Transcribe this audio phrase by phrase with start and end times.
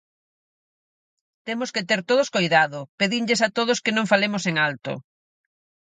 [1.47, 4.93] Temos que ter todos coidado; pedinlles a todos que non falemos en alto.